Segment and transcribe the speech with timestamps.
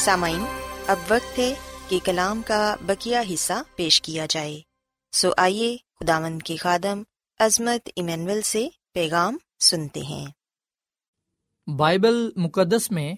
[0.00, 0.44] سامعین،
[0.86, 1.54] اب وقت ہے
[1.88, 4.60] کہ کلام کا بکیا حصہ پیش کیا جائے۔
[5.12, 7.02] سو آئیے خداون کے خادم
[7.38, 10.26] عظمت ایمینول سے پیغام سنتے ہیں۔
[11.70, 13.14] بائبل مقدس میں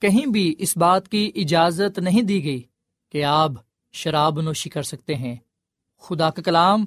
[0.00, 2.62] کہیں بھی اس بات کی اجازت نہیں دی گئی
[3.12, 3.50] کہ آپ
[3.92, 5.36] شراب نوشی کر سکتے ہیں۔
[5.98, 6.86] خدا کا کلام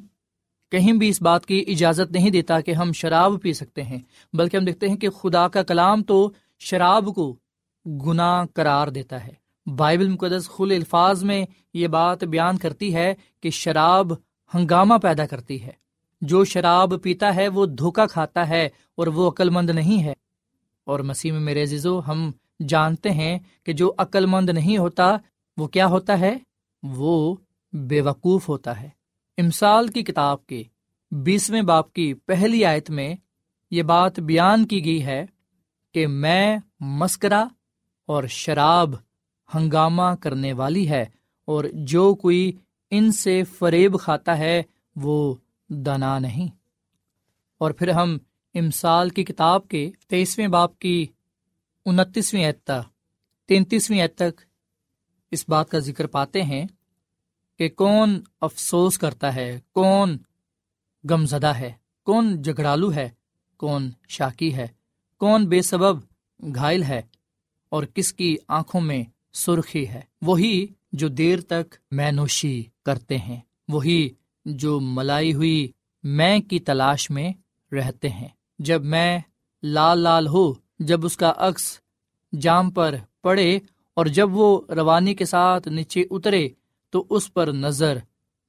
[0.72, 4.00] کہیں بھی اس بات کی اجازت نہیں دیتا کہ ہم شراب پی سکتے ہیں،
[4.34, 7.36] بلکہ ہم دیکھتے ہیں کہ خدا کا کلام تو شراب کو
[7.86, 9.44] گناہ قرار دیتا ہے۔
[9.76, 14.14] بائبل مقدس خل الفاظ میں یہ بات بیان کرتی ہے کہ شراب
[14.54, 15.72] ہنگامہ پیدا کرتی ہے۔
[16.22, 20.14] جو شراب پیتا ہے وہ دھوکا کھاتا ہے اور وہ عقل مند نہیں ہے۔
[20.84, 22.32] اور مسیح میں میرے عزیزو، ہم
[22.68, 25.18] جانتے ہیں کہ جو عقل مند نہیں ہوتا،
[25.58, 26.38] وہ کیا ہوتا ہے؟
[26.84, 27.36] وہ
[27.74, 28.90] بے وقوف ہوتا ہے۔
[29.38, 30.64] امسال کی کتاب کے
[31.12, 33.16] بیسویں باپ کی پہلی آیت میں
[33.72, 35.26] یہ بات بیان کی گئی ہے
[35.94, 37.48] کہ میں مسکرا
[38.06, 38.96] اور شراب
[39.56, 41.06] ہنگامہ کرنے والی ہے،
[41.48, 42.52] اور جو کوئی
[42.92, 44.62] ان سے فریب کھاتا ہے،
[44.96, 45.36] وہ
[45.70, 46.48] دنا نہیں۔
[47.58, 48.18] اور پھر ہم
[48.56, 51.06] امسال کی کتاب کے تیئیسویں باپ کی
[51.86, 52.90] انتیسویں تک
[53.46, 54.42] تینتیسویں تک
[55.32, 56.66] اس بات کا ذکر پاتے ہیں
[57.60, 60.18] کہ کون افسوس کرتا ہے، کون
[61.10, 61.72] غمزدہ ہے،
[62.04, 63.10] کون جگڑالو ہے،
[63.58, 64.68] کون شاکی ہے،
[65.18, 66.00] کون بے سبب
[66.56, 67.02] گھائل ہے۔
[67.74, 69.04] اور کس کی آنکھوں میں
[69.34, 74.10] سرخی ہے۔ وہی جو دیر تک میں نوشی کرتے ہیں، وہی
[74.46, 75.72] جو ملائی ہوئی
[76.04, 77.30] میں کی تلاش میں
[77.74, 78.28] رہتے ہیں۔
[78.60, 79.20] جب میں
[79.64, 81.80] لال لال ہو جب اس کا عکس
[82.42, 83.60] جام پر پڑے
[83.94, 86.50] اور جب وہ روانی کے ساتھ نیچے اترے،
[86.90, 87.98] تو اس پر نظر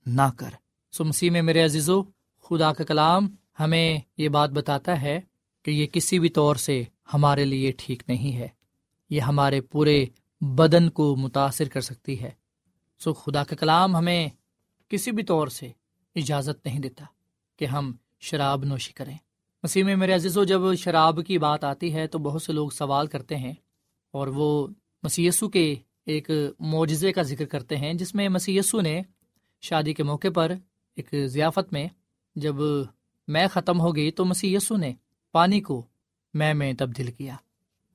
[0.06, 0.50] نہ کر۔
[0.92, 2.02] سمسی میں میرے عزیزو،
[2.42, 3.28] خدا کا کلام
[3.60, 5.20] ہمیں یہ بات بتاتا ہے
[5.62, 6.82] کہ یہ کسی بھی طور سے
[7.14, 8.48] ہمارے لیے ٹھیک نہیں ہے۔
[9.10, 10.06] یہ ہمارے پورے
[10.40, 12.30] بدن کو متاثر کر سکتی ہے۔
[12.98, 14.28] سو خدا کا کلام ہمیں
[14.88, 15.72] کسی بھی طور سے
[16.14, 17.04] اجازت نہیں دیتا
[17.56, 19.16] کہ ہم شراب نوشی کریں۔
[19.62, 22.68] مسیح میں میرے عزیز و جب شراب کی بات آتی ہے تو بہت سے لوگ
[22.68, 23.52] سوال کرتے ہیں
[24.10, 24.68] اور وہ
[25.02, 25.74] مسیسو کے
[26.06, 26.30] ایک
[26.60, 29.02] معجزے کا ذکر کرتے ہیں، جس میں مسیسو نے
[29.60, 30.52] شادی کے موقع پر
[30.96, 31.88] ایک ضیافت میں
[32.36, 32.54] جب
[33.28, 34.92] میں ختم ہو گئی تو مسی یسو نے
[35.32, 35.86] پانی کو
[36.34, 37.36] میں میں تبدیل کیا۔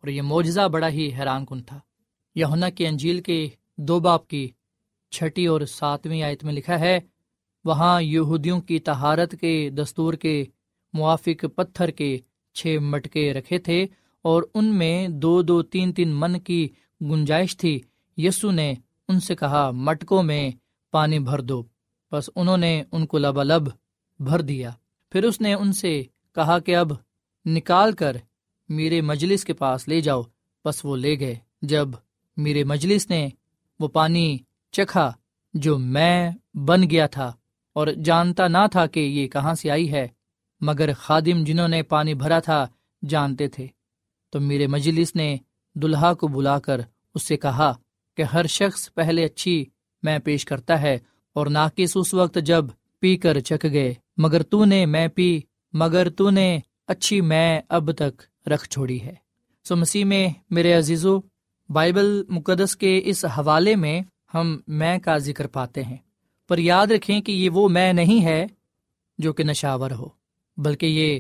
[0.02, 1.80] اور یہ معجزہ بڑا ہی حیران کن تھا۔
[2.36, 4.50] یونا کی انجیل کے دو باپ کی
[5.12, 7.00] چھٹی اور ساتویں آیت میں لکھا ہے،
[7.66, 10.46] وہاں یہودیوں کی تہارت کے دستور کے
[10.94, 12.18] موافق پتھر کے
[12.54, 13.86] چھ مٹکے رکھے تھے
[14.22, 16.70] اور ان میں دو دو تین تین من کی
[17.02, 17.82] گنجائش تھی۔
[18.18, 18.74] یسو نے
[19.08, 20.52] ان سے کہا، مٹکوں میں
[20.92, 21.64] پانی بھر دو۔
[22.12, 23.62] بس انہوں نے ان کو لبالب
[24.20, 24.72] بھر دیا۔
[25.10, 26.04] پھر اس نے ان سے
[26.36, 26.92] کہا کہ اب
[27.46, 28.18] نکال کر
[28.70, 30.22] میرے مجلس کے پاس لے جاؤ۔
[30.66, 31.90] بس وہ لے گئے۔ جب
[32.38, 33.30] میرے مجلس نے
[33.80, 34.38] وہ پانی
[34.72, 35.12] چکھا
[35.54, 37.34] جو میں بن گیا تھا
[37.74, 40.08] اور جانتا نہ تھا کہ یہ کہاں سے آئی ہے،
[40.62, 42.68] مگر خادم جنہوں نے پانی بھرا تھا
[43.10, 43.68] جانتے تھے۔
[44.30, 45.38] تو میرے مجلس نے
[45.76, 46.82] دلہا کو بلا کر
[47.16, 47.74] اس سے کہا
[48.18, 49.66] کہ ہر شخص پہلے اچھی
[50.04, 50.98] میں پیش کرتا ہے
[51.34, 52.66] اور ناقص اس وقت جب
[53.00, 55.40] پی کر چک گئے، مگر تو نے میں پی،
[55.74, 59.14] مگر تو نے اچھی میں اب تک رکھ چھوڑی ہے۔
[59.64, 61.20] سو مسیح میں میرے عزیزو،
[61.70, 64.02] بائبل مقدس کے اس حوالے میں
[64.34, 65.98] ہم میں کا ذکر پاتے ہیں۔
[66.48, 68.46] پر یاد رکھیں کہ یہ وہ میں نہیں ہے
[69.18, 70.08] جو کہ نشاور ہو،
[70.58, 71.20] بلکہ یہ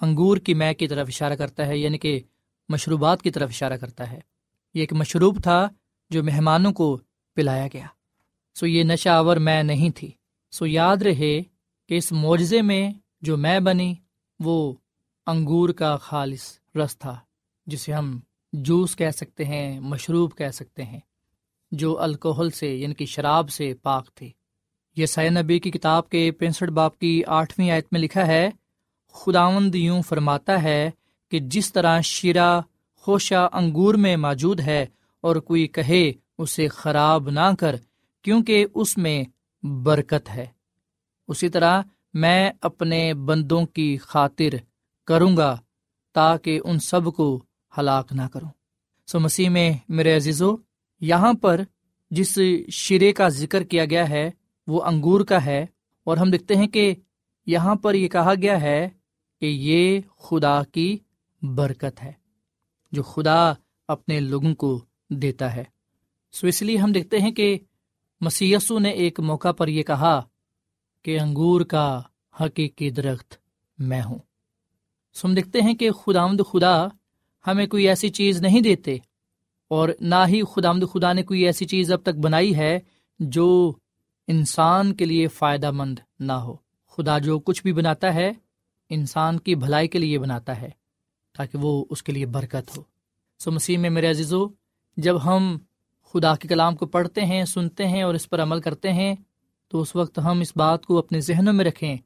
[0.00, 2.20] انگور کی میں کی طرف اشارہ کرتا ہے یعنی کہ
[2.68, 4.20] مشروبات کی طرف اشارہ کرتا ہے۔
[4.74, 5.68] یہ ایک مشروب تھا
[6.10, 7.00] جو مہمانوں کو
[7.34, 7.86] پلایا گیا۔
[8.54, 10.10] سو یہ نشاور میں نہیں تھی۔
[10.50, 11.42] سو یاد رہے
[11.88, 13.94] کہ اس معجزے میں جو میں بنی
[14.40, 14.74] وہ
[15.26, 17.18] انگور کا خالص رس تھا،
[17.66, 18.18] جسے ہم
[18.52, 21.00] جوس کہہ سکتے ہیں، مشروب کہہ سکتے ہیں،
[21.72, 24.28] جو الکوہل سے یعنی کہ شراب سے پاک تھے۔
[24.96, 28.50] یہ سید نبی کی کتاب کے پینسٹھ باپ کی آٹھویں آیت میں لکھا ہے،
[29.12, 30.90] خداوند یوں فرماتا ہے
[31.30, 32.60] کہ جس طرح شیرہ
[32.96, 34.86] خوشہ انگور میں موجود ہے
[35.20, 37.76] اور کوئی کہے اسے خراب نہ کر،
[38.22, 39.24] کیونکہ اس میں
[39.62, 40.46] برکت ہے۔
[41.28, 41.82] اسی طرح
[42.14, 44.54] میں اپنے بندوں کی خاطر
[45.06, 45.58] کروں گا
[46.14, 47.44] تاکہ ان سب کو
[47.78, 48.48] ہلاک نہ کروں۔
[49.06, 50.56] سو مسیح میں میرے عزیزو،
[51.00, 51.60] یہاں پر
[52.10, 52.38] جس
[52.70, 54.30] شرے کا ذکر کیا گیا ہے،
[54.66, 55.66] وہ انگور کا ہے۔
[56.04, 56.94] اور ہم دیکھتے ہیں کہ
[57.46, 58.88] یہاں پر یہ کہا گیا ہے
[59.40, 60.98] کہ یہ خدا کی
[61.42, 62.12] برکت ہے،
[62.92, 63.52] جو خدا
[63.88, 65.64] اپنے لوگوں کو دیتا ہے۔
[66.32, 67.58] سو اس لیے ہم دیکھتے ہیں کہ
[68.20, 70.22] مسیسو نے ایک موقع پر یہ کہا
[71.02, 72.02] کہ انگور کا
[72.40, 73.34] حقیقی درخت
[73.78, 74.18] میں ہوں۔
[75.16, 76.86] سو ہم دیکھتے ہیں کہ خدا خدا
[77.46, 78.96] ہمیں کوئی ایسی چیز نہیں دیتے
[79.68, 82.78] اور نہ ہی خدا خدا نے کوئی ایسی چیز اب تک بنائی ہے
[83.20, 83.72] جو
[84.28, 86.56] انسان کے لیے فائدہ مند نہ ہو۔
[86.86, 88.32] خدا جو کچھ بھی بناتا ہے،
[88.90, 90.70] انسان کی بھلائی کے لیے بناتا ہے
[91.36, 92.82] تاکہ وہ اس کے لیے برکت ہو۔
[93.38, 94.46] سو مسیح میں میرے عزیزو،
[94.96, 95.58] جب ہم
[96.12, 99.14] خدا کے کلام کو پڑھتے ہیں، سنتے ہیں اور اس پر عمل کرتے ہیں،
[99.68, 101.96] تو اس وقت ہم اس بات کو اپنے ذہنوں میں رکھیں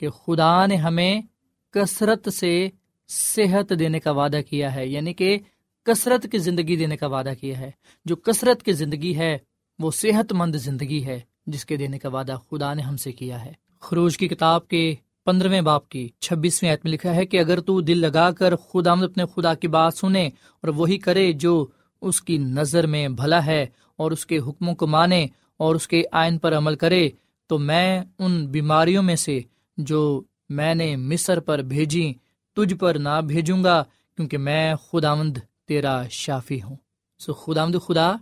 [0.00, 1.20] کہ خدا نے ہمیں
[1.70, 2.68] کثرت سے
[3.08, 5.38] صحت دینے کا وعدہ کیا ہے یعنی کہ
[5.84, 7.70] کثرت کی زندگی دینے کا وعدہ کیا ہے۔
[8.04, 9.38] جو کثرت کی زندگی ہے،
[9.78, 13.44] وہ صحت مند زندگی ہے، جس کے دینے کا وعدہ خدا نے ہم سے کیا
[13.44, 17.80] ہے۔ خروج کی کتاب کے پندرہویں باپ کی چھبیسویں میں لکھا ہے کہ اگر تو
[17.80, 21.66] دل لگا کر خدا اپنے خدا کی بات سنے اور وہی کرے جو
[22.00, 26.02] اس کی نظر میں بھلا ہے اور اس کے حکموں کو مانے اور اس کے
[26.12, 27.08] آئین پر عمل کرے،
[27.46, 29.40] تو میں ان بیماریوں میں سے
[29.76, 32.14] جو میں نے مصر پر بھیجی،
[32.52, 33.84] تجھ پر نہ بھیجوں گا،
[34.16, 36.76] کیونکہ میں خداوند تیرا شافی ہوں۔
[37.18, 38.12] سو خداوند خدا،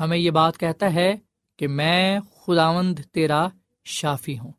[0.00, 1.14] ہمیں یہ بات کہتا ہے
[1.56, 3.48] کہ میں خداوند تیرا
[3.84, 4.52] شافی ہوں۔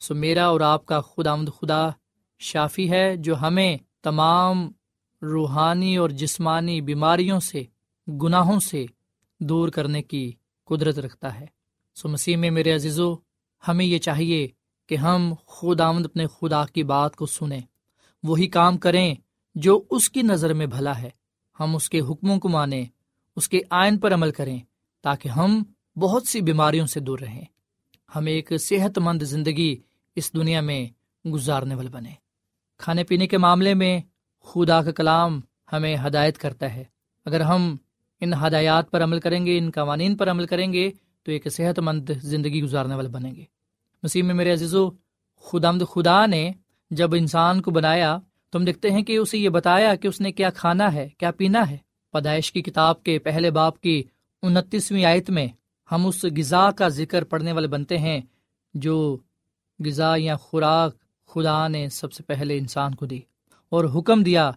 [0.00, 1.88] سو میرا اور آپ کا خداوند خدا
[2.38, 4.72] شافی ہے، جو ہمیں تمام
[5.22, 7.62] روحانی اور جسمانی بیماریوں سے،
[8.22, 8.86] گناہوں سے
[9.40, 10.32] دور کرنے کی
[10.64, 11.46] قدرت رکھتا ہے۔
[11.94, 13.14] سو مسیح میں میرے عزیزو،
[13.68, 14.48] ہمیں یہ چاہیے
[14.86, 17.60] کہ ہم خود آمد اپنے خدا کی بات کو سنیں۔
[18.22, 19.14] وہی کام کریں
[19.54, 21.10] جو اس کی نظر میں بھلا ہے۔
[21.60, 22.84] ہم اس کے حکموں کو مانیں،
[23.36, 24.58] اس کے آئین پر عمل کریں
[25.02, 25.62] تاکہ ہم
[25.96, 27.44] بہت سی بیماریوں سے دور رہیں۔
[28.16, 29.76] ہم ایک صحت مند زندگی
[30.16, 30.88] اس دنیا میں
[31.28, 32.10] گزارنے والے بنے
[32.78, 34.00] کھانے پینے کے معاملے میں
[34.42, 35.40] خدا کا کلام
[35.72, 36.84] ہمیں ہدایت کرتا ہے۔
[37.24, 37.76] اگر ہم
[38.20, 40.90] ان ہدایات پر عمل کریں گے، ان قوانین پر عمل کریں گے،
[41.22, 43.44] تو ایک صحت مند زندگی گزارنے والے بنیں گے۔
[44.02, 44.88] مسیح میں میرے عزیز و
[45.44, 46.50] خدامد خدا نے
[46.90, 48.16] جب انسان کو بنایا،
[48.52, 51.30] تو ہم دیکھتے ہیں کہ اسے یہ بتایا کہ اس نے کیا کھانا ہے، کیا
[51.30, 51.76] پینا ہے۔
[52.14, 54.02] پیدائش کی کتاب کے پہلے باپ کی
[54.42, 55.46] انتیسویں آیت میں
[55.88, 58.20] ہم اس غذا کا ذکر پڑھنے والے بنتے ہیں،
[58.74, 59.16] جو
[59.80, 60.96] غذا یا خوراک
[61.30, 63.20] خدا نے سب سے پہلے انسان کو دی
[63.72, 64.50] اور حکم دیا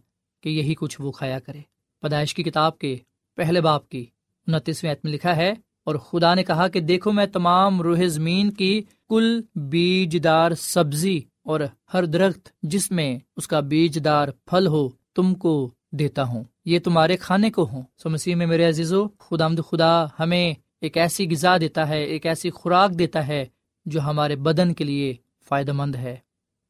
[0.43, 1.61] کہ یہی کچھ وہ کھایا کرے۔
[2.03, 2.95] پیدائش کی کتاب کے
[3.37, 4.05] پہلے باپ کی
[4.47, 8.51] انتیسویں آیت میں لکھا ہے، اور خدا نے کہا کہ دیکھو میں تمام روح زمین
[8.51, 11.59] کی کل بیج دار سبزی اور
[11.93, 16.79] ہر درخت جس میں اس کا بیج دار پھل ہو تم کو دیتا ہوں۔ یہ
[16.79, 20.97] تمہارے کھانے کو ہوں۔ سو مسیح میں میرے عزیز و خدا مد خدا ہمیں ایک
[20.97, 23.45] ایسی غذا دیتا ہے، ایک ایسی خوراک دیتا ہے
[23.85, 25.15] جو ہمارے بدن کے لیے
[25.49, 26.15] فائدہ مند ہے،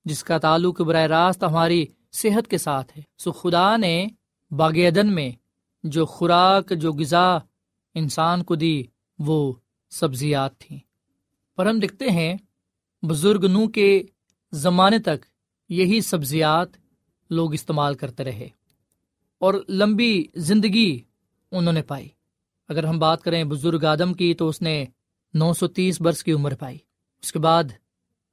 [0.06, 4.08] جس کا تعلق براہ راست ہماری صحت کے ساتھ ہے۔ سو خدا نے
[4.52, 5.32] باغ عدن میں
[5.84, 7.38] جو خوراک، جو غذا
[7.96, 8.84] انسان کو دی،
[9.20, 9.54] وہ
[9.90, 10.80] سبزیات تھیں۔
[11.56, 12.36] پر ہم دیکھتے ہیں
[13.02, 14.04] بزرگ نو کے
[14.52, 15.26] زمانے تک
[15.70, 16.68] یہی سبزیات
[17.30, 18.48] لوگ استعمال کرتے رہے
[19.40, 21.00] اور لمبی زندگی
[21.52, 22.10] انہوں نے پائی۔
[22.68, 24.86] اگر ہم بات کریں بزرگ آدم کی تو اس نے
[25.34, 26.78] نو سو تیس برس کی عمر پائی۔
[27.22, 27.64] اس کے بعد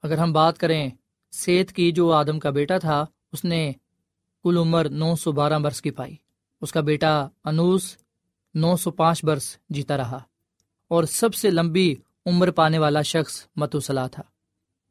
[0.03, 0.91] اگر ہم بات کریں
[1.31, 3.73] سیت کی جو آدم کا بیٹا تھا، اس نے
[4.43, 6.17] کل عمر نو سو بارہ برس کی پائی۔
[6.61, 7.97] اس کا بیٹا انوس
[8.55, 10.19] نو سو پانچ برس جیتا رہا۔
[10.89, 11.95] اور سب سے لمبی
[12.27, 14.23] عمر پانے والا شخص متوسلا تھا،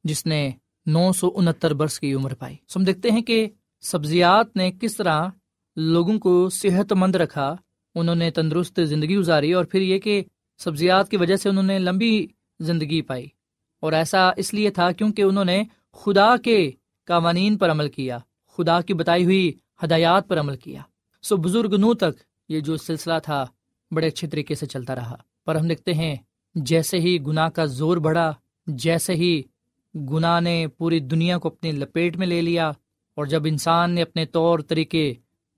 [0.04, 0.52] جس نے
[0.86, 3.50] نو سو انہتر برس کی عمر پائی۔ ہم دیکھتے ہیں کہ
[3.82, 5.28] سبزیات نے کس طرح
[5.76, 7.56] لوگوں کو صحت مند رکھا،
[7.96, 10.24] انہوں نے تندرست زندگی گزاری اور پھر یہ کہ
[10.58, 12.28] سبزیات کی وجہ سے انہوں نے لمبی
[12.60, 13.28] زندگی پائی۔
[13.80, 16.72] اور ایسا اس لیے تھا کیونکہ انہوں نے خدا کے
[17.08, 20.82] قوانین پر عمل کیا، خدا کی بتائی ہوئی ہدایات پر عمل کیا۔
[21.22, 23.48] سو بزرگ نو تک یہ جو سلسلہ تھا
[23.92, 26.16] بڑے اچھے طریقے سے چلتا رہا۔ پر ہم دیکھتے ہیں
[26.56, 28.34] جیسے ہی گناہ کا زور بڑھا،
[28.68, 29.42] جیسے ہی
[29.96, 32.70] گناہ نے پوری دنیا کو اپنی لپیٹ میں لے لیا
[33.16, 35.14] اور جب انسان نے اپنے طور طریقے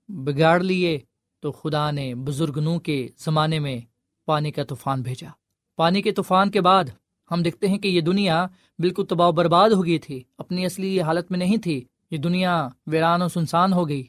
[0.08, 0.98] بگاڑ لیے
[1.40, 3.80] تو خدا نے بزرگ نو کے زمانے میں
[4.26, 5.28] پانی کا طوفان بھیجا۔
[5.76, 6.84] پانی کے طوفان کے بعد
[7.30, 8.46] ہم دیکھتے ہیں کہ یہ دنیا
[8.78, 13.22] بالکل تباہ برباد ہو گئی تھی، اپنی اصلی حالت میں نہیں تھی۔ یہ دنیا ویران
[13.22, 14.04] و سنسان ہو گئی،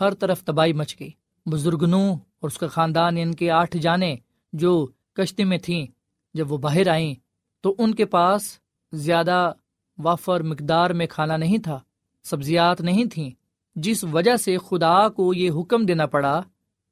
[0.00, 1.10] ہر طرف تباہی مچ گئی۔
[1.46, 4.16] بزرگنوں اور اس کا خاندان یعنی ان کے آٹھ جانے
[4.52, 5.86] جو کشتی میں تھیں
[6.36, 7.14] جب وہ باہر آئیں
[7.60, 8.58] تو ان کے پاس
[8.92, 9.52] زیادہ
[9.98, 11.80] وافر مقدار میں کھانا نہیں تھا،
[12.22, 13.30] سبزیات نہیں تھیں،
[13.76, 16.42] جس وجہ سے خدا کو یہ حکم دینا پڑا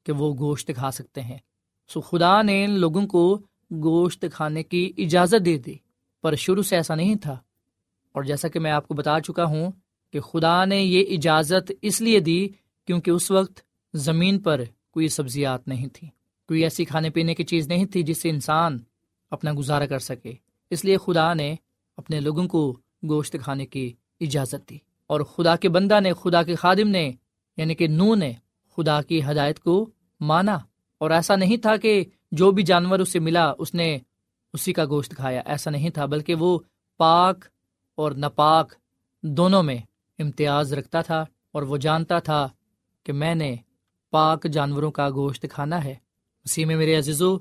[0.03, 1.37] کہ وہ گوشت کھا سکتے ہیں۔
[1.87, 5.75] سو خدا نے ان لوگوں کو گوشت کھانے کی اجازت دے دی،
[6.21, 7.37] پر شروع سے ایسا نہیں تھا۔
[8.11, 9.71] اور جیسا کہ میں آپ کو بتا چکا ہوں
[10.13, 12.47] کہ خدا نے یہ اجازت اس لیے دی
[12.85, 13.59] کیونکہ اس وقت
[13.93, 14.61] زمین پر
[14.91, 16.07] کوئی سبزیات نہیں تھی
[16.47, 18.77] کوئی ایسی کھانے پینے کی چیز نہیں تھی جس سے انسان
[19.35, 20.33] اپنا گزارا کر سکے۔
[20.69, 21.55] اس لیے خدا نے
[21.97, 24.77] اپنے لوگوں کو گوشت کھانے کی اجازت دی۔
[25.07, 27.11] اور خدا کے بندہ نے، خدا کے خادم نے
[27.57, 28.33] یعنی کہ نو نے
[28.77, 29.89] خدا کی ہدایت کو
[30.19, 30.59] مانا۔
[30.97, 33.97] اور ایسا نہیں تھا کہ جو بھی جانور اسے ملا، اس نے
[34.53, 36.59] اسی کا گوشت کھایا۔ ایسا نہیں تھا، بلکہ وہ
[36.97, 37.45] پاک
[37.95, 38.73] اور ناپاک
[39.23, 39.77] دونوں میں
[40.19, 42.49] امتیاز رکھتا تھا۔ اور وہ جانتا تھا
[43.03, 43.55] کہ میں نے
[44.11, 45.95] پاک جانوروں کا گوشت کھانا ہے۔
[46.43, 47.37] اسی میں میرے عزیزو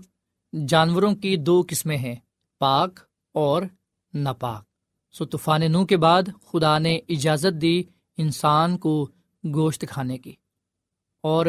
[0.68, 2.14] جانوروں کی دو قسمیں ہیں،
[2.58, 3.00] پاک
[3.32, 3.62] اور
[4.14, 4.64] ناپاک۔
[5.12, 7.82] سو طوفان نو کے بعد خدا نے اجازت دی
[8.16, 9.08] انسان کو
[9.54, 10.32] گوشت کھانے کی۔
[11.20, 11.46] اور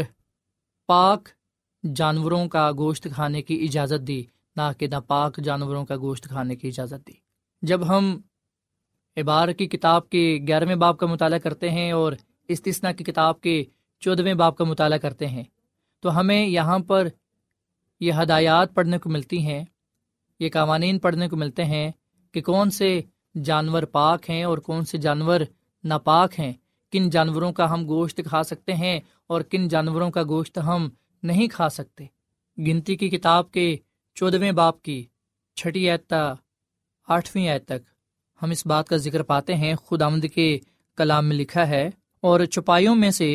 [0.87, 1.29] پاک
[1.95, 4.23] جانوروں کا گوشت کھانے کی اجازت دی،
[4.55, 7.13] نہ کہ ناپاک جانوروں کا گوشت کھانے کی اجازت دی۔
[7.61, 8.21] جب ہم
[9.15, 12.13] ابار کی کتاب کے گیارہویں باپ کا مطالعہ کرتے ہیں اور
[12.47, 13.63] استثنا کی کتاب کے
[13.99, 15.43] چودھویں باپ کا مطالعہ کرتے ہیں،
[15.99, 17.07] تو ہمیں یہاں پر
[18.01, 19.63] یہ ہدایات پڑھنے کو ملتی ہیں،
[20.39, 21.91] یہ قوانین پڑھنے کو ملتے ہیں
[22.33, 22.99] کہ کون سے
[23.35, 25.41] جانور پاک ہیں اور کون سے جانور
[25.83, 26.51] ناپاک ہیں،
[26.93, 30.87] کن جانوروں کا ہم گوشت کھا سکتے ہیں اور کن جانوروں کا گوشت ہم
[31.23, 32.05] نہیں کھا سکتے۔
[32.57, 33.75] گنتی کی کتاب کے
[34.17, 35.03] چودھویں باپ کی
[35.57, 36.21] چھٹی ایتا
[37.07, 37.81] آٹھویں ایت تک
[38.41, 40.57] ہم اس بات کا ذکر پاتے ہیں۔ خود آمد کے
[40.97, 41.89] کلام میں لکھا ہے،
[42.23, 43.29] اور چپائیوں میں سے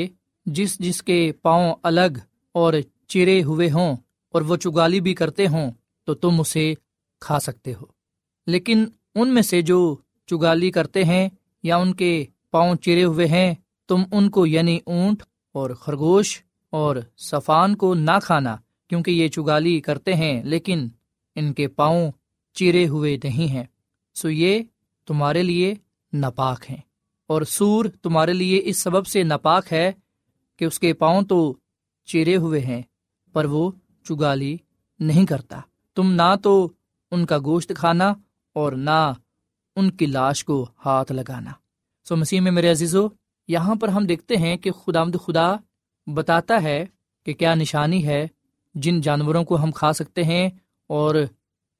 [0.46, 2.18] جس جس کے پاؤں الگ
[2.54, 2.74] اور
[3.08, 3.96] چرے ہوئے ہوں
[4.32, 5.70] اور وہ چگالی بھی کرتے ہوں
[6.04, 6.74] تو تم اسے
[7.20, 7.84] کھا سکتے ہو۔
[8.46, 8.84] لیکن
[9.14, 11.28] ان میں سے جو چگالی کرتے ہیں
[11.62, 13.54] یا ان کے پاؤں چرے ہوئے ہیں،
[13.88, 18.56] تم ان کو یعنی اونٹ اور خرگوش اور سفان کو نہ کھانا،
[18.88, 20.88] کیونکہ یہ چگالی کرتے ہیں، لیکن
[21.34, 22.12] ان کے پاؤں
[22.54, 23.64] چیرے ہوئے نہیں ہیں۔
[24.14, 24.62] سو یہ
[25.06, 25.74] تمہارے لیے
[26.12, 26.90] ناپاک ہیں۔
[27.26, 29.92] اور سور تمہارے لیے اس سبب سے ناپاک ہے
[30.58, 31.56] کہ اس کے پاؤں تو
[32.04, 32.82] چیرے ہوئے ہیں،
[33.32, 33.70] پر وہ
[34.10, 34.56] چگالی
[34.98, 35.60] نہیں کرتا۔
[35.94, 36.72] تم نہ تو
[37.10, 38.14] ان کا گوشت کھانا
[38.52, 39.12] اور نہ
[39.76, 41.50] ان کی لاش کو ہاتھ لگانا۔
[42.04, 43.08] سو مسیح میں میرے عزیزو،
[43.48, 45.56] یہاں پر ہم دیکھتے ہیں کہ خدا مد خدا
[46.06, 46.86] بتاتا ہے
[47.26, 48.28] کہ کیا نشانی ہے
[48.74, 50.50] جن جانوروں کو ہم کھا سکتے ہیں
[50.86, 51.14] اور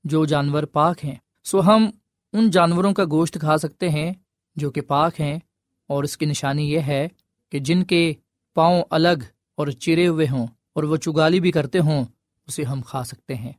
[0.04, 1.14] جو جانور پاک ہیں۔
[1.44, 1.90] سو ہم
[2.32, 4.12] ان جانوروں کا گوشت کھا سکتے ہیں
[4.56, 5.38] جو کہ پاک ہیں۔
[5.86, 7.08] اور اس کی نشانی یہ ہے
[7.50, 8.14] کہ جن کے
[8.54, 9.22] پاؤں الگ
[9.54, 12.04] اور چرے ہوئے ہوں اور وہ چگالی بھی کرتے ہوں
[12.50, 13.52] اسے ہم کھا سکتے ہیں۔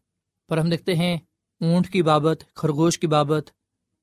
[0.49, 1.17] پر ہم دیکھتے ہیں،
[1.61, 3.49] اونٹ کی بابت، خرگوش کی بابت،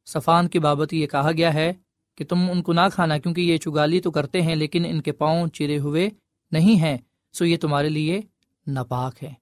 [0.07, 1.73] صفان کی بابت یہ کہا گیا ہے
[2.17, 5.13] کہ تم ان کو نہ کھانا کیونکہ یہ چگالی تو کرتے ہیں لیکن ان کے
[5.13, 6.11] پاؤں چرے ہوئے
[6.53, 6.99] نہیں ہیں،
[7.33, 8.21] سو یہ تمہارے لیے
[8.67, 9.33] ناپاک ہے۔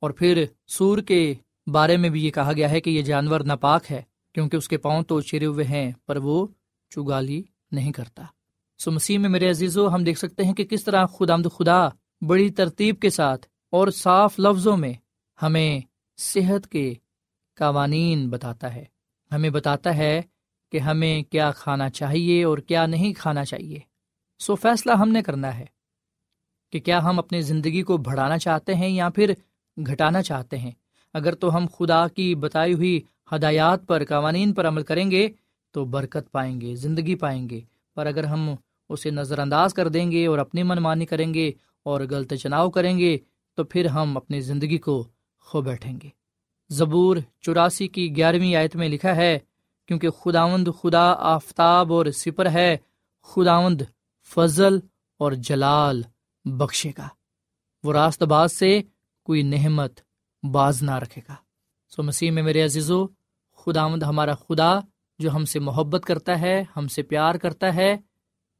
[0.00, 1.34] اور پھر سور کے
[1.66, 4.02] بارے میں بھی یہ کہا گیا ہے کہ یہ جانور ناپاک ہے
[4.34, 6.46] کیونکہ اس کے پاؤں تو چرے ہوئے ہیں، پر وہ
[6.90, 7.42] چگالی
[7.72, 8.22] نہیں کرتا۔
[8.78, 11.88] سو مسیح میں میرے عزیز ہم دیکھ سکتے ہیں کہ کس طرح خدا آمد خدا
[12.26, 14.92] بڑی ترتیب کے ساتھ اور صاف لفظوں میں
[15.42, 15.80] ہمیں
[16.16, 16.94] صحت کے
[17.56, 18.84] قوانین بتاتا ہے۔
[19.32, 20.22] ہمیں بتاتا ہے
[20.72, 23.78] کہ ہمیں کیا کھانا چاہیے اور کیا نہیں کھانا چاہیے۔
[24.38, 25.66] سو فیصلہ ہم نے کرنا ہے
[26.72, 29.32] کہ کیا ہم اپنی زندگی کو بڑھانا چاہتے ہیں یا پھر
[29.86, 30.70] گھٹانا چاہتے ہیں۔
[31.14, 33.00] اگر تو ہم خدا کی بتائی ہوئی
[33.32, 35.28] ہدایات پر، قوانین پر عمل کریں گے
[35.70, 37.60] تو برکت پائیں گے، زندگی پائیں گے۔
[37.94, 38.54] پر اگر ہم
[38.88, 41.52] اسے نظر انداز کر دیں گے اور اپنی من مانی کریں گے
[41.82, 43.18] اور غلط چناؤ کریں گے
[43.56, 45.08] تو پھر ہم اپنی زندگی کو
[45.40, 46.08] کھو بیٹھیں گے۔
[46.68, 49.38] زبور چوراسی کی گیارہویں آیت میں لکھا ہے،
[49.88, 52.76] کیونکہ خداوند خدا آفتاب اور سپر ہے،
[53.22, 53.82] خداوند
[54.24, 54.78] فضل
[55.18, 56.02] اور جلال
[56.44, 57.08] بخشے گا۔
[57.84, 58.82] وہ راست باز سے
[59.24, 60.00] کوئی نحمت
[60.42, 61.34] باز نہ رکھے گا۔
[61.88, 63.06] سو مسیح میں میرے عزیزو،
[63.56, 64.78] خداوند ہمارا خدا،
[65.18, 67.96] جو ہم سے محبت کرتا ہے، ہم سے پیار کرتا ہے،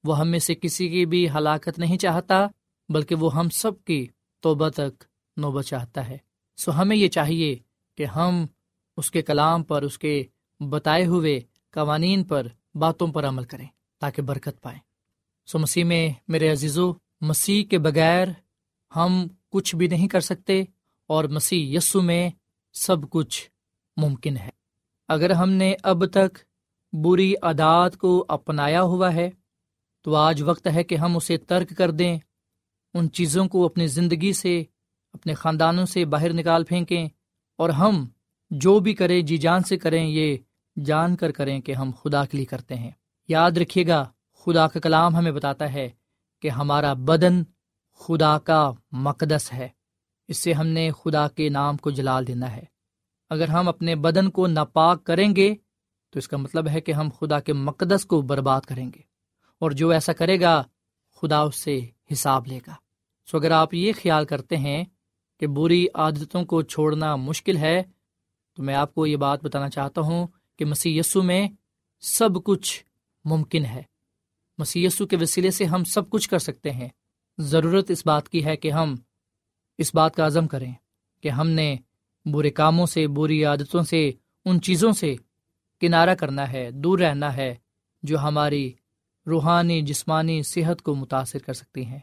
[0.05, 2.47] وہ ہم میں سے کسی کی بھی ہلاکت نہیں چاہتا،
[2.89, 4.07] بلکہ وہ ہم سب کی
[4.47, 5.05] توبہ تک
[5.37, 6.19] نوبت چاہتا ہے۔
[6.57, 7.57] سو ہمیں یہ چاہیے
[7.97, 8.47] کہ ہم
[8.97, 10.25] اس کے کلام پر، اس کے
[10.61, 13.67] بتائے ہوئے قوانین پر باتوں پر عمل کریں
[14.01, 14.79] تاکہ برکت پائیں۔
[15.47, 18.29] سو مسیح میں میرے عزیزو، مسیح کے بغیر
[18.97, 20.65] ہم کچھ بھی نہیں کر سکتے
[21.07, 22.31] اور مسیح یسو میں
[22.73, 23.51] سب کچھ
[23.97, 24.51] ممکن ہے۔
[25.09, 26.39] اگر ہم نے اب تک
[26.93, 29.31] بری عادات کو اپنایا ہوا ہے،
[30.03, 32.19] تو آج وقت ہے کہ ہم اسے ترک کر دیں
[32.97, 34.65] ان چیزوں کو اپنی زندگی سے،
[35.13, 37.09] اپنے خاندانوں سے باہر نکال پھینکیں
[37.59, 38.09] اور ہم
[38.51, 40.37] جو بھی کریں جی جان سے کریں، یہ
[40.85, 42.91] جان کر کریں کہ ہم خدا کے لیے کرتے ہیں۔
[43.29, 45.91] یاد رکھیے گا، خدا کا کلام ہمیں بتاتا ہے
[46.43, 47.43] کہ ہمارا بدن
[47.95, 49.69] خدا کا مقدس ہے۔
[50.29, 52.63] اس سے ہم نے خدا کے نام کو جلال دینا ہے۔
[53.31, 55.55] اگر ہم اپنے بدن کو ناپاک کریں گے،
[56.11, 59.01] تو اس کا مطلب ہے کہ ہم خدا کے مقدس کو برباد کریں گے۔
[59.59, 60.63] اور جو ایسا کرے گا،
[61.21, 61.81] خدا اس سے
[62.13, 62.86] حساب لے گا۔
[63.31, 64.85] سو اگر آپ یہ خیال کرتے ہیں
[65.41, 67.83] کہ بری عادتوں کو چھوڑنا مشکل ہے،
[68.55, 70.27] تو میں آپ کو یہ بات بتانا چاہتا ہوں
[70.59, 71.49] کہ مسی یسو میں
[72.01, 72.85] سب کچھ
[73.25, 73.83] ممکن ہے۔
[74.59, 76.89] مسی یسو کے وسیلے سے ہم سب کچھ کر سکتے ہیں۔
[77.39, 78.95] ضرورت اس بات کی ہے کہ ہم
[79.79, 80.73] اس بات کا عزم کریں
[81.23, 81.77] کہ ہم نے
[82.25, 84.13] برے کاموں سے، بری عادتوں سے،
[84.45, 85.15] ان چیزوں سے
[85.81, 87.55] کنارہ کرنا ہے، دور رہنا ہے
[88.03, 88.73] جو ہماری
[89.27, 91.99] روحانی، جسمانی صحت کو متاثر کر سکتی ہیں۔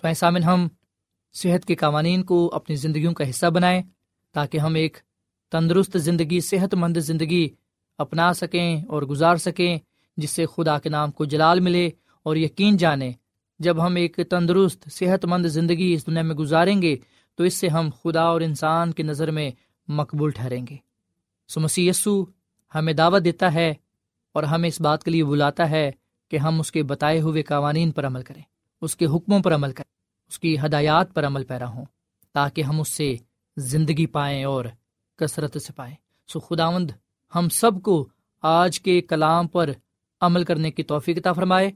[0.00, 0.68] سوائے سامن، ہم
[1.34, 3.82] صحت کے قوانین کو اپنی زندگیوں کا حصہ بنائیں
[4.32, 4.96] تاکہ ہم ایک
[5.52, 7.48] تندرست زندگی صحت مند زندگی
[7.98, 9.78] اپنا سکیں اور گزار سکیں،
[10.16, 11.90] جس سے خدا کے نام کو جلال ملے
[12.22, 13.12] اور یقین جانیں
[13.58, 16.96] جب ہم ایک تندرست صحت مند زندگی اس دنیا میں گزاریں گے،
[17.34, 19.50] تو اس سے ہم خدا اور انسان کی نظر میں
[19.88, 20.76] مقبول ٹھہریں گے۔
[21.48, 22.24] سو مسیح یسو
[22.74, 23.74] ہمیں دعوت دیتا ہے
[24.32, 25.90] اور ہمیں اس بات کے لیے بلاتا ہے
[26.30, 28.42] کہ ہم اس کے بتائے ہوئے قوانین پر عمل کریں۔
[28.82, 29.94] اس کے حکموں پر عمل کریں،
[30.28, 31.84] اس کی ہدایات پر عمل پیرا ہوں،
[32.32, 33.14] تاکہ ہم اس سے
[33.56, 34.64] زندگی پائیں اور
[35.16, 35.94] کثرت سے پائیں۔
[36.28, 36.90] سو خداوند،
[37.34, 38.08] ہم سب کو
[38.42, 39.70] آج کے کلام پر
[40.20, 41.70] عمل کرنے کی توفیق عطا فرمائے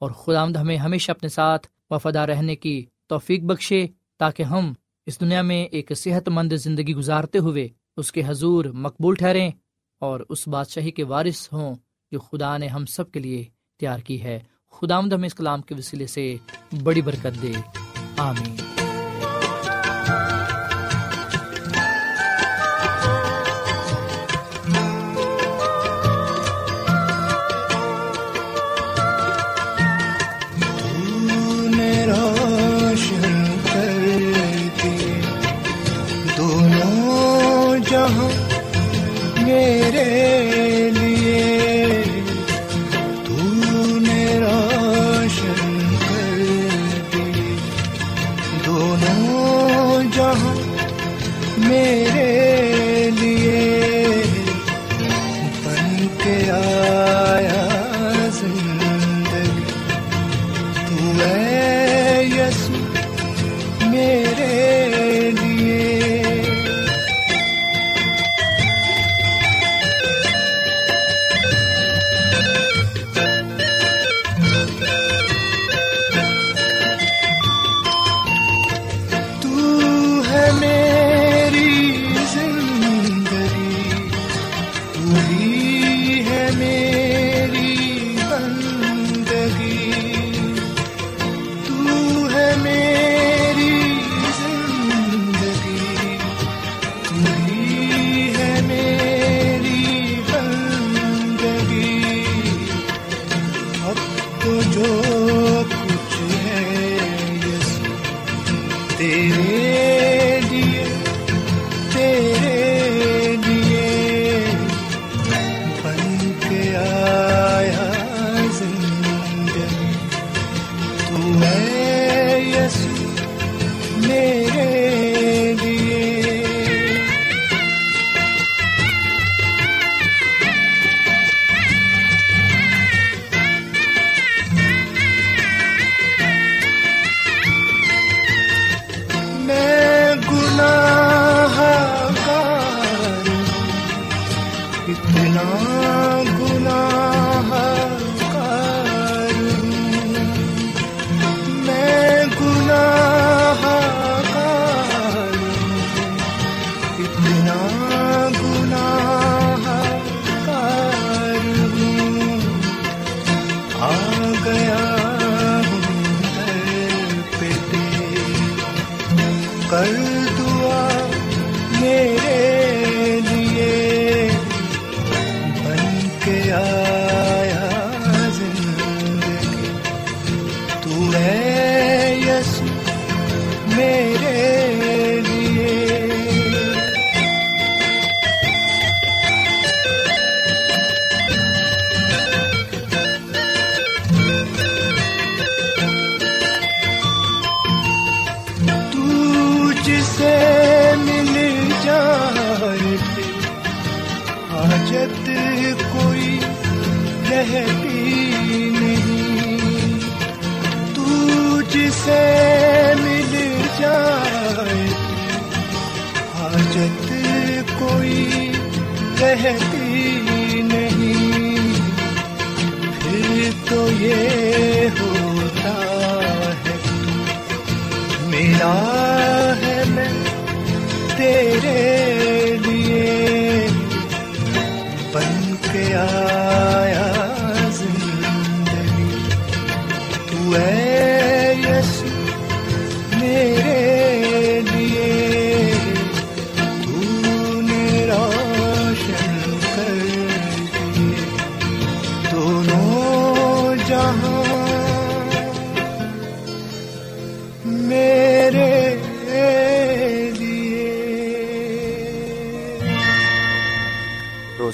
[0.00, 3.86] اور خداوند ہمیں ہمیشہ اپنے ساتھ وفادار رہنے کی توفیق بخشے،
[4.16, 4.72] تاکہ ہم
[5.06, 9.50] اس دنیا میں ایک صحت مند زندگی گزارتے ہوئے اس کے حضور مقبول ٹھہریں
[9.98, 11.74] اور اس بادشاہی کے وارث ہوں
[12.12, 13.44] جو خدا نے ہم سب کے لیے
[13.80, 14.40] تیار کی ہے۔
[14.80, 16.36] خدا ہمیں اس کلام کے وسیلے سے
[16.82, 17.52] بڑی برکت دے.
[18.16, 18.73] آمین.